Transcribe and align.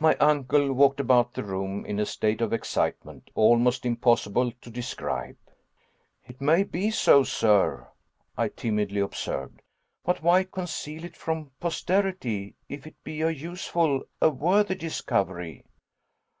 My 0.00 0.16
uncle 0.16 0.72
walked 0.72 0.98
about 0.98 1.34
the 1.34 1.44
room 1.44 1.86
in 1.86 2.00
a 2.00 2.04
state 2.04 2.40
of 2.40 2.52
excitement 2.52 3.30
almost 3.36 3.86
impossible 3.86 4.50
to 4.60 4.70
describe. 4.70 5.36
"It 6.26 6.40
may 6.40 6.64
be 6.64 6.90
so, 6.90 7.22
sir," 7.22 7.86
I 8.36 8.48
timidly 8.48 8.98
observed, 9.00 9.62
"but 10.04 10.20
why 10.20 10.42
conceal 10.42 11.04
it 11.04 11.16
from 11.16 11.52
posterity, 11.60 12.56
if 12.68 12.88
it 12.88 13.04
be 13.04 13.20
a 13.20 13.30
useful, 13.30 14.02
a 14.20 14.30
worthy 14.30 14.74
discovery?" 14.74 15.64